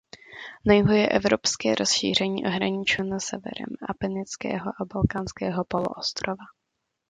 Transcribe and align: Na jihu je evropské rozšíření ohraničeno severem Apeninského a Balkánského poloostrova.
Na 0.65 0.73
jihu 0.73 0.91
je 0.91 1.09
evropské 1.09 1.75
rozšíření 1.75 2.45
ohraničeno 2.45 3.19
severem 3.19 3.75
Apeninského 3.89 4.69
a 4.81 4.85
Balkánského 4.93 5.65
poloostrova. 5.65 6.43